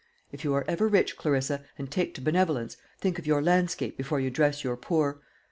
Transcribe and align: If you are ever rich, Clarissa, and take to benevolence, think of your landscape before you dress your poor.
If 0.31 0.43
you 0.43 0.55
are 0.55 0.65
ever 0.67 0.87
rich, 0.87 1.15
Clarissa, 1.15 1.63
and 1.77 1.91
take 1.91 2.15
to 2.15 2.21
benevolence, 2.21 2.75
think 2.97 3.19
of 3.19 3.27
your 3.27 3.39
landscape 3.43 3.97
before 3.97 4.19
you 4.19 4.31
dress 4.31 4.63
your 4.63 4.75
poor. 4.75 5.19